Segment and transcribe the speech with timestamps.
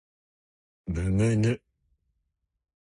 [0.87, 1.61] むむぬ